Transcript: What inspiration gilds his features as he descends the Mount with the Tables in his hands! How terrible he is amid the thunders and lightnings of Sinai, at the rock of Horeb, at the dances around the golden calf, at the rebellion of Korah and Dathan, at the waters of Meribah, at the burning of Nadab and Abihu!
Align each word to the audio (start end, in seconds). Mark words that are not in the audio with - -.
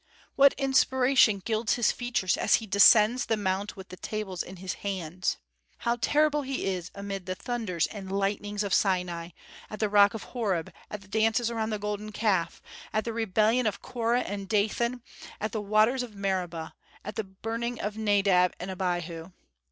What 0.35 0.53
inspiration 0.53 1.43
gilds 1.45 1.75
his 1.75 1.91
features 1.91 2.35
as 2.35 2.55
he 2.55 2.65
descends 2.65 3.27
the 3.27 3.37
Mount 3.37 3.75
with 3.75 3.89
the 3.89 3.97
Tables 3.97 4.41
in 4.41 4.55
his 4.55 4.73
hands! 4.81 5.37
How 5.77 5.97
terrible 5.97 6.41
he 6.41 6.65
is 6.65 6.89
amid 6.95 7.27
the 7.27 7.35
thunders 7.35 7.85
and 7.85 8.11
lightnings 8.11 8.63
of 8.63 8.73
Sinai, 8.73 9.29
at 9.69 9.79
the 9.79 9.89
rock 9.89 10.15
of 10.15 10.23
Horeb, 10.23 10.73
at 10.89 11.01
the 11.01 11.07
dances 11.07 11.51
around 11.51 11.69
the 11.69 11.77
golden 11.77 12.11
calf, 12.11 12.63
at 12.91 13.05
the 13.05 13.13
rebellion 13.13 13.67
of 13.67 13.83
Korah 13.83 14.21
and 14.21 14.49
Dathan, 14.49 15.03
at 15.39 15.51
the 15.51 15.61
waters 15.61 16.01
of 16.01 16.15
Meribah, 16.15 16.73
at 17.05 17.15
the 17.15 17.23
burning 17.23 17.79
of 17.79 17.95
Nadab 17.95 18.55
and 18.59 18.71
Abihu! 18.71 19.31